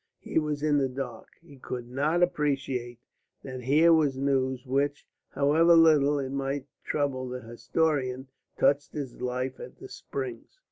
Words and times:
He 0.19 0.39
was 0.39 0.63
in 0.63 0.79
the 0.79 0.89
dark; 0.89 1.27
he 1.43 1.57
could 1.57 1.87
not 1.87 2.23
appreciate 2.23 2.97
that 3.43 3.61
here 3.61 3.93
was 3.93 4.17
news 4.17 4.65
which, 4.65 5.05
however 5.29 5.75
little 5.75 6.17
it 6.17 6.31
might 6.31 6.65
trouble 6.83 7.29
the 7.29 7.41
historian, 7.41 8.27
touched 8.57 8.93
his 8.93 9.21
life 9.21 9.59
at 9.59 9.77
the 9.77 9.87
springs. 9.87 10.57